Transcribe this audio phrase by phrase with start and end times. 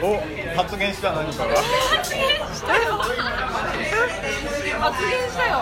[0.00, 0.20] お
[0.56, 2.22] 発言した何かが発言
[2.54, 2.98] したよ。
[4.78, 5.54] 発言したよ。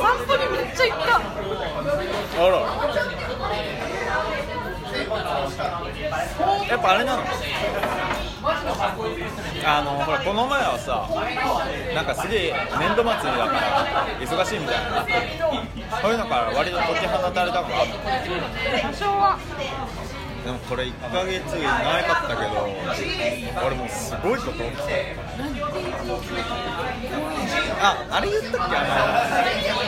[0.00, 1.16] 散歩にめっちゃ行った。
[1.16, 2.54] あら。
[6.68, 7.22] やっぱあれなの？
[9.64, 11.08] あのほらこの前はさ
[11.94, 15.04] なんかすげえ年度末だから忙しいみたいな。
[16.00, 17.90] そういうのから割と解き放たれたのがある
[18.82, 19.38] 多少は
[20.46, 22.50] でもこれ1ヶ月前かったけど
[23.66, 25.16] 俺もうすごいこと起きて
[27.82, 28.76] ああれ言ったっけ？
[28.76, 28.80] あ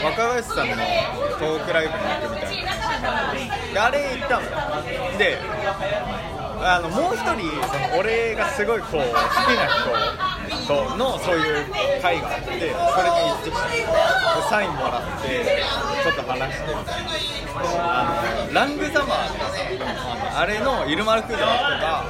[0.03, 0.75] の若林さんの
[1.39, 2.57] トークライブに行くみたい
[3.73, 3.87] な。
[3.87, 4.43] あれ行ったの。
[5.17, 5.39] で
[6.61, 7.29] あのもう一人
[7.69, 10.28] その俺がすごいこう好きな人。
[10.69, 11.65] とのそういう
[12.03, 15.65] 会があってそれに行ってきたサインもらって
[16.05, 17.11] ちょっと話してみたいな
[17.81, 22.05] あのラングザマーってさあれのイルマ・ラクーザの人が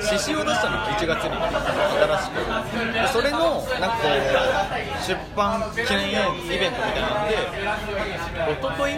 [0.00, 7.36] 詩集を出したの1月に新しくそれのなんかこう出版記念イベントみたいなんで
[8.48, 8.96] 一昨日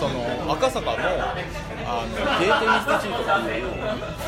[0.00, 0.96] その赤坂の
[1.84, 3.68] あのゲーテインスティチュートっていう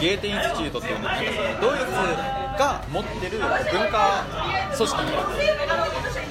[0.01, 1.15] ゲーテインスティチュートっていうのが
[1.61, 3.49] ドイツが持ってる文
[3.91, 4.25] 化
[4.77, 5.03] 組織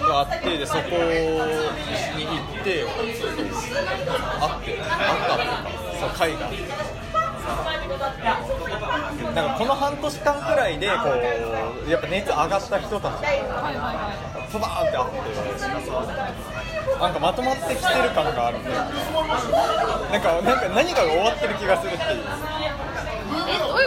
[0.02, 3.68] があってでそこに行って会って会
[4.40, 4.88] ったっていうか
[6.00, 6.50] そう会が
[9.34, 10.94] なんかこの半年間くらいでこ
[11.88, 15.18] うやっぱ熱上がった人たちはいはいはいパバーンってあって
[17.00, 22.24] なんかまとまってきてる感があるんでなんかなんか何かが終わってる気がするっていう
[23.84, 23.86] い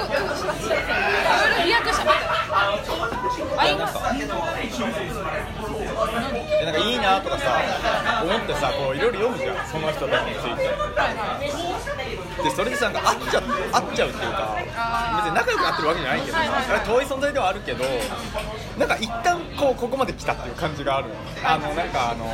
[3.73, 3.73] い
[6.65, 12.06] なんかいいなとかさ思ってさこういろいろ読むじゃんその人たちについて。
[12.43, 13.43] でそれでさなんか合っちゃ
[13.73, 14.57] 合っちゃうっていうか
[15.17, 16.37] 別に仲良くなってるわけじゃないけど
[16.93, 17.85] 遠い存在ではあるけど
[18.79, 21.09] なんか一旦こうここまで来たっていう感じがある。
[21.45, 22.27] あのなんかあの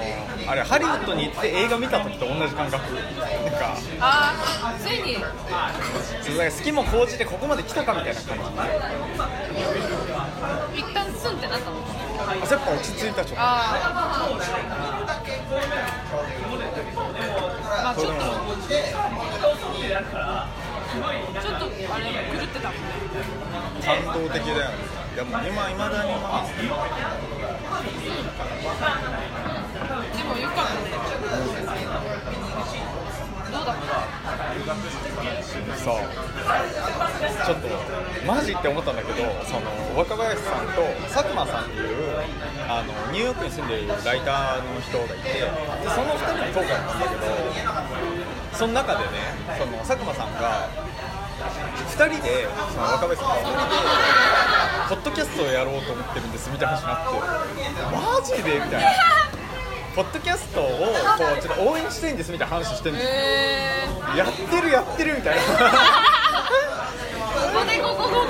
[0.48, 2.94] あれハリウッドに行って映画見た時と同じ感覚。
[2.94, 3.04] なん
[3.52, 5.14] かああついに。
[5.14, 8.38] そうだから好きも高じてここまで来たかみたいな感
[10.74, 10.80] じ。
[10.80, 11.76] 一旦スンってなったの
[12.32, 14.26] あやっぱ落ち着いたちょっとああ
[17.84, 18.22] まあちょっと
[21.92, 22.04] あれ
[22.38, 22.68] 狂ってた
[23.84, 24.56] 感動的だよ。
[24.56, 24.62] ね
[25.14, 26.62] いやもう今いまだにまあで
[30.24, 30.80] もよかったね。
[33.52, 33.92] どうだった？
[35.76, 35.90] さ
[37.22, 37.68] ちょっと
[38.26, 42.18] マジって思ったんだけどその若林さんと佐久間さんっていう
[42.68, 45.50] あのニューヨークに住んでいるライターの人がいてで
[45.94, 49.10] その2人のトークなんだけどその中でね
[49.58, 50.68] その佐久間さんが
[51.90, 53.82] 2人でその若林さんが2人で
[54.88, 58.90] ポッドキャストをやろうと思ってるんですみたいな話になってマジでみたいな。
[59.94, 60.72] ポッドキャストをこ
[61.38, 64.16] うちょっと応援したいんですみたいな話してるんですよえー。
[64.16, 65.42] やってるやってるみたいな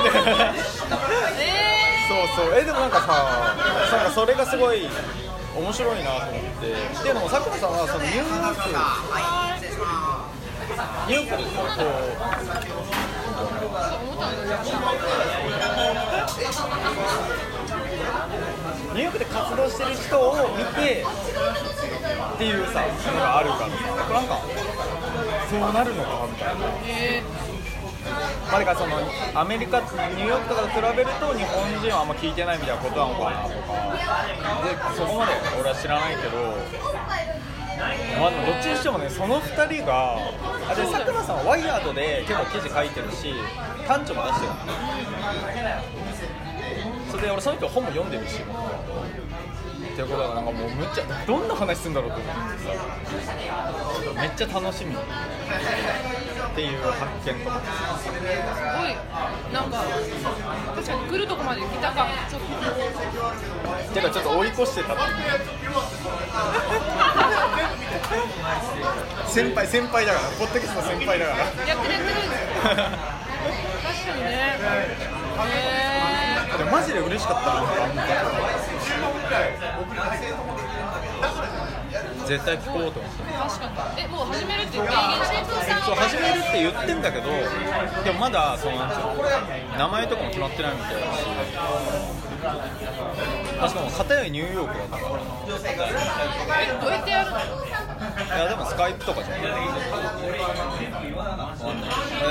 [0.03, 0.09] そ
[2.25, 3.55] うそうえでもなんかさ
[3.97, 4.89] なんかそれがすごい
[5.57, 6.67] 面白いなと思って
[7.05, 8.61] でも佐久間さんはそのニューヨーク
[11.09, 11.51] ニューヨークでこ
[18.91, 21.05] うニューヨークで活動してる人を見て
[22.35, 23.75] っていうさのがあるからさ
[24.13, 24.41] なんか
[25.51, 26.67] そうなるのかみたいな。
[28.53, 29.01] まあ、かその
[29.35, 33.81] アメリカ、ニューヨークとかと比べると日本人はあんま聞いてないみたいなことなのかなとか
[34.61, 36.37] でそこまで俺は知らないけど、
[38.21, 40.21] まあ、どっちにしてもねその2人が
[40.69, 43.33] あで佐久間さんはワイヤードで結構記事書いてるし
[43.89, 44.53] 短調も出してる
[47.09, 48.69] それで俺その人本も読んでるしともと
[49.93, 53.33] っていうことはなんかもうむっちゃどんな話するんだろうと思ってさ
[54.21, 54.93] めっちゃ楽しみ
[56.47, 58.15] っていう発見とかー、すご
[58.89, 58.97] い。
[59.53, 59.85] なんか
[60.75, 62.47] 確かに来るとこまで来たかちょっと
[63.95, 64.11] てか。
[64.11, 64.97] ちょっと追い越してた
[69.29, 71.39] 先輩先輩だからポッドキャストの先輩だから。
[71.39, 71.95] やってるやってる確
[74.07, 74.61] かにねえ
[76.59, 77.73] でもマジで嬉しかったなんか。
[77.83, 78.03] あんな
[82.27, 83.67] 絶対聞こうと思ってー、確か
[83.97, 84.03] に。
[84.03, 85.45] えもう始めるって明言して
[85.85, 87.29] そう始めるって言ってんだけど
[88.05, 88.77] でもまだその
[89.77, 91.23] 名前とかも決まってないみたいだし。
[92.43, 95.11] しかも片やニューヨークだから
[96.61, 97.37] えどうやってやるの？
[98.37, 99.41] やでもスカイプとかじゃない。
[99.43, 99.55] んない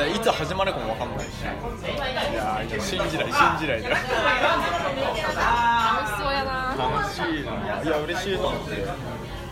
[0.10, 1.42] えいつ始まるかもわかんないし。
[1.42, 4.02] いやー信じない信じない楽し
[6.20, 6.76] そうやな。
[6.78, 7.82] 楽しいな。
[7.82, 8.86] いや嬉しいと思って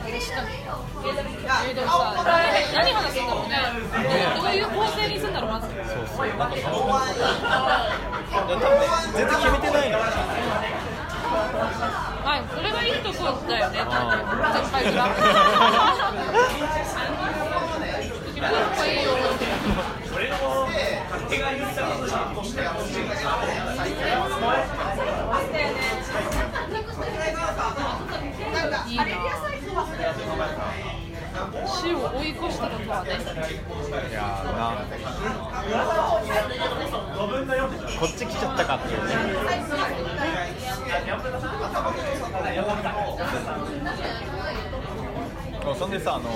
[0.10, 0.50] 確かに
[1.06, 1.94] えーでもさ
[2.74, 3.56] 何話すんだろうね
[4.36, 5.76] どうどういう構成にするんだろうまずそう
[6.08, 6.72] そうなんか楽しそうい
[8.32, 8.66] や多分ね
[9.14, 10.00] 全然決めてないの
[12.26, 12.72] はいそれ。
[12.72, 13.86] がいいとこだよね先
[14.72, 14.84] 輩
[28.70, 28.98] がいい
[31.68, 33.12] 死を追い越したことはね。
[33.12, 34.86] いやーな
[38.00, 39.14] こっち来ちゃったかっていうね。
[45.78, 46.30] そんでさあの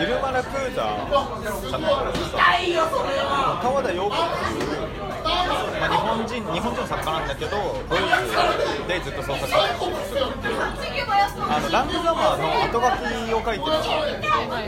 [0.00, 2.38] イルマラクーザーさんのところにさ
[3.62, 4.24] 川田陽子って
[4.54, 4.78] いう、
[5.80, 7.56] まあ、日本人日本人の作家なんだけど
[7.88, 8.38] ドイツ
[8.86, 10.57] でずっと創作活動してるあ
[11.70, 12.88] ラングザマーの後書
[13.28, 13.72] きを書いてる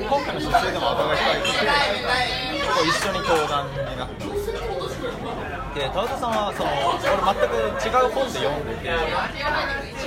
[0.05, 1.67] 今回の出世でも後書き書いてて
[2.69, 4.53] こう一緒に登壇になってます
[5.73, 6.69] で田畑さんはその
[7.01, 8.93] 俺全く違う本で読んでてう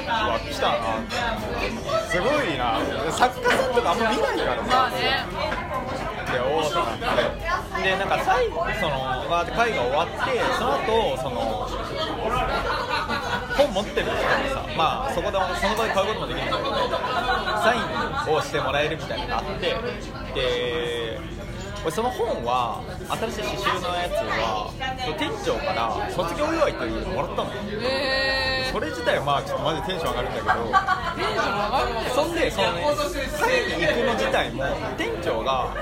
[0.05, 1.01] わ来たな
[2.05, 2.77] すごいな
[3.09, 10.13] 作家さんとかあんま見ないからさでおおとなってでなんか最後そのわーって会が終わって
[10.57, 11.67] その後その
[13.67, 16.73] 本持ってる人にさまあそこでその場で買うこともできるんだけど
[17.63, 19.67] サインをしてもらえるみたいなのがあって
[20.35, 21.19] で
[21.83, 22.81] 俺その本は
[23.19, 24.71] 新しい刺繍のやつは
[25.19, 27.59] 店長から卒業祝いというのもらったのよ。
[27.83, 32.81] えそれ自体はまあちょっとマジでテンション上がるんだけどー、テンション上がるねそんでそのね
[33.37, 34.63] タイに行くの自体も
[34.97, 35.75] 店長が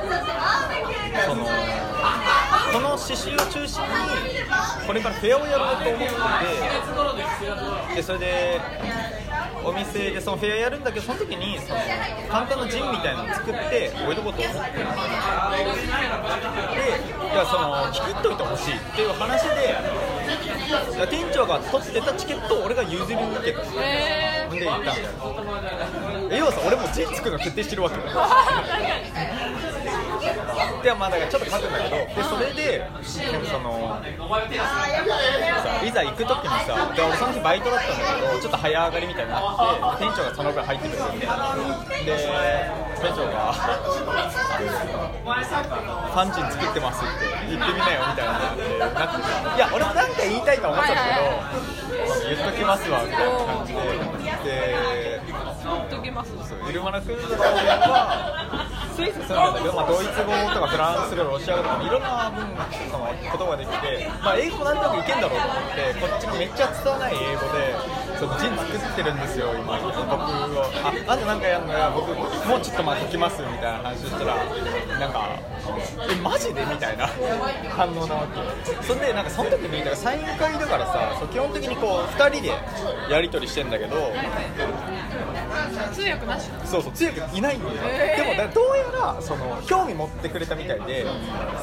[1.23, 1.45] その
[2.71, 3.89] この刺繍を中心に
[4.87, 6.05] これからフェアをやろうと思って
[7.91, 8.61] てでそれで
[9.63, 11.79] お店でそのフェアやるんだけどその時にその
[12.29, 14.51] 簡単なジンみたいなのを作って置いとこうと思ってでい
[17.35, 19.75] やその引き取っといてほしいっていう話で
[21.09, 23.13] 店長が取ってたチケットを俺が譲り受
[23.43, 27.97] けたほんで行ったみたいな要はさ俺もジン作るの決定してるわけ
[30.81, 39.41] でまあだちょっと書くんだけどでそれでそのさいざ行く時にさで俺その日バイトだったんだけどちょっと早上がりみたいになっ
[39.97, 41.27] て店長がそのぐらい入ってくれてで
[42.97, 51.25] 店長が「ファンジン作ってます」って言ってみなよみたいななってなっていや俺もなんか言いたいとは思ってたんだけど
[52.29, 53.79] 言っときますわみたいな感じで。
[54.41, 55.21] で
[55.63, 56.31] 言っときます
[56.69, 58.50] イルマナクーザは
[58.91, 62.43] スイス住んでんだけど、まあ、ドイツ語とかフランス語ロシア語とかいろんな文
[62.91, 67.75] その言葉ができて、まあ、英語なんとなくいけんだろうと思ってこっちがめっちゃ拙い英語で
[68.19, 69.79] そのジン作ってるんですよ今。
[69.81, 70.63] 僕を。
[70.83, 72.25] ああとなんかやるのや僕も
[72.57, 74.35] うちょっと待ってきますみたいな話したら
[74.99, 75.39] なんか
[76.09, 76.61] えマジで？
[76.65, 77.07] みたいな
[77.69, 78.83] 反応なわけ。
[78.85, 82.51] それでなんかその時にだからサイン会だからさ基本的にこう2人で
[83.09, 84.11] やり取りしてんだけど
[85.93, 88.23] 通訳なしなそうそう通訳いないんだよ、へー。
[88.23, 91.05] でもだどうやらその興味持ってくれたみたいで、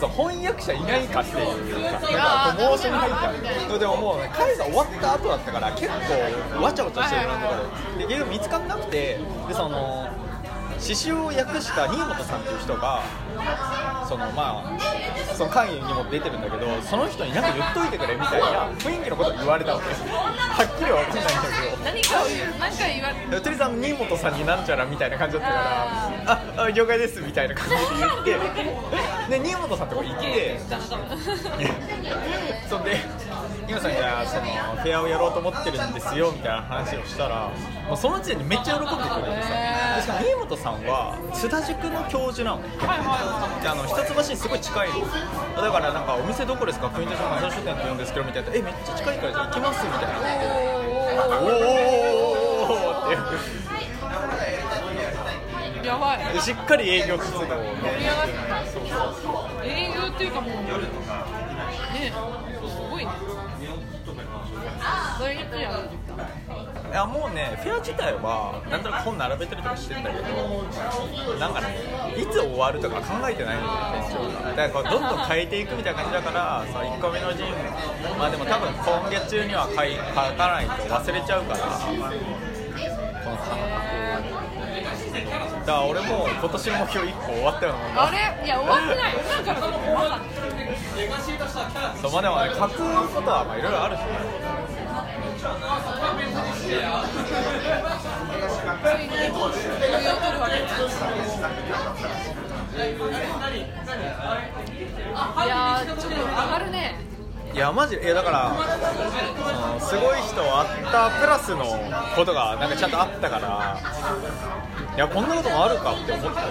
[0.01, 7.57] そう翻訳者いないかっていうかなんかこうモーションに入ったでももうね会が終わった後だったから結構わちゃわちゃしてるなとか
[7.99, 8.07] で。
[8.07, 10.09] で結局見つからなくてでその
[10.79, 13.03] 刺繍を訳した新本さんっていう人が
[14.09, 14.79] そのまあ
[15.35, 19.87] その会議にも出てるんだけどその人に何か言っといてくれみたいな雰囲気のことを言われたわけ。
[19.89, 19.95] は
[20.65, 21.48] っきりは分かんないんだ
[22.09, 27.81] 何かを言われとりあえずあの新本さんになんちゃらみたいな感じだったからああ了解ですみたいな感じで
[28.25, 28.41] 言っ
[29.29, 30.59] て で新本さんとこ行って
[32.69, 32.97] そんで
[33.67, 37.51] 新本さんがそのフェアをやろうと思ってるんですよみたいな話をしたら
[37.89, 39.49] もうその時点でめっちゃ喜んでくれてさ
[39.97, 42.63] でしかも新本さんは津田塾の教授なの。
[42.63, 44.89] はいはであの一橋にすごい近い。
[45.57, 46.89] のだからなんかお店どこですか？
[46.91, 48.49] 国田さんマサ書店って言うんですけどみたいな。
[48.55, 50.78] えめっちゃ近いからじゃあ行きますみたいな
[51.19, 51.53] おーおー
[52.35, 53.39] おーおって。
[55.83, 56.19] いやばい。
[56.35, 60.63] でしっかり営業活動を盛り上がった営業っていうかもうね
[62.61, 63.11] すごいね
[65.61, 65.89] やる
[66.91, 70.25] いやもうねフェア自体はなんとなく本並べたりとかしてんだけど
[71.39, 71.77] なんかね
[72.17, 73.71] いつ終わるとか考えてないんだよ
[74.09, 77.47] 店長がだからどんどん変えていくみたいな感じだからさ1個目の陣
[78.19, 79.85] まあでも多分今月中には書か
[80.49, 83.85] ないと忘れちゃうからこの感覚
[85.67, 88.09] から俺も今年の目標1個終わったようなもんだ。
[88.09, 88.17] あれ？
[88.47, 89.21] いや終わってないよ。
[89.21, 90.21] 今か終わっ
[91.75, 92.73] たそうまあでもね書く
[93.15, 94.07] ことはまあいろいろあるしね
[105.49, 107.01] やーちょっと上がるね。
[107.55, 108.55] いやマジいやだから
[109.81, 111.65] すごい人あったプラスの
[112.15, 113.81] ことがなんかちゃんとあったから
[114.95, 116.51] いやこんなこともあるかって思ったよ。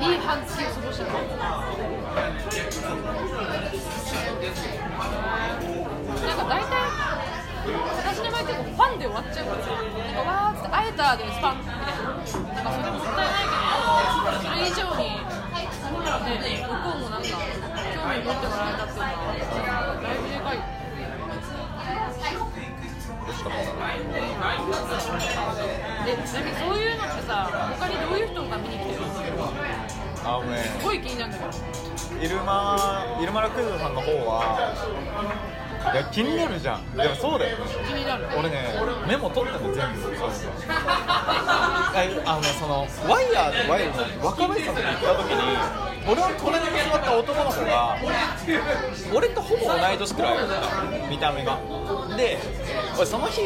[0.00, 1.04] いい半月を過ごした
[6.40, 6.72] か大体
[8.00, 15.12] 私の場合結構ファンで終わっちゃうからさなんかわーって会えたでスパンみたいななんかそれもったいないけどそれ以上に
[16.40, 17.36] ね向こうもなんか興
[18.08, 19.12] 味持ってもらえたっていうの
[19.70, 20.64] はだいぶでかいよ
[26.06, 29.52] えちなみにそういうのってさ他にどういう人が見に来てるの
[30.22, 31.50] あのねすごい気になるんだけど。
[32.20, 34.74] イルマイルマラクズさんの方は
[35.92, 36.96] いや気になるじゃん。
[36.96, 37.58] でもそうだよ。
[37.58, 38.64] ね気になる俺ね
[39.08, 40.02] メモ取ったの全部。
[40.02, 40.12] そう
[40.68, 41.92] あ
[42.26, 45.40] あのねそのワイヤーとワイヤーの若林さんと行った時に
[46.06, 47.96] 俺の隣に座った男の子が
[49.12, 51.58] 俺とほぼ同い年くらいだった見た目が。
[52.16, 52.38] で
[52.96, 53.40] 俺その日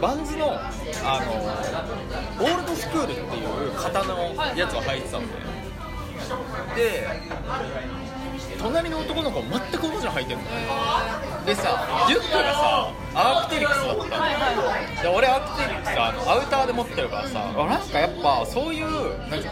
[0.00, 0.52] バンズの
[1.04, 5.40] あのオールドスクールっていう型のやつを履いてたんだよ
[6.74, 7.06] で
[8.58, 10.44] 隣の男の子全く同じの履いてるの
[11.46, 14.02] でさリュックがさアークテリクスだったの。
[15.02, 18.86] で俺アークテリクスあのアウターで持ってるからさあなんかやっぱそういう
[19.30, 19.50] なんか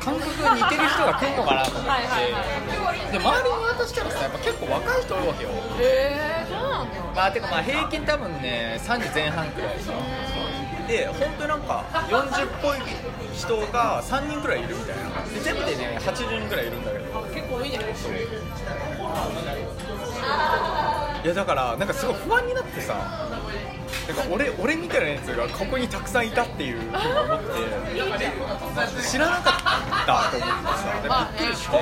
[0.00, 3.12] 感覚が似てる人が来るのかなと思って。
[3.12, 5.50] で周りに渡したらさやっぱ結構若い人多いわけよ。
[5.50, 6.46] へえ。
[6.50, 9.76] そうなんだまあてかまあ平均多分ね30前半くらい
[10.88, 12.78] で本当になんか40っぽい
[13.32, 15.04] 人が3人くらいいるみたいな。
[15.24, 17.04] で全部でね80人くらいいるんだけど。
[17.32, 17.78] 結構いい？
[17.78, 17.78] ねい
[21.28, 23.28] やだからなんかすごい不安になってさ。
[24.06, 26.96] なんか俺俺みたいなやつがここにたくさんいたっていうふうに思
[27.36, 29.54] って知らなかっ
[30.04, 31.74] たと思ってさでびっくりして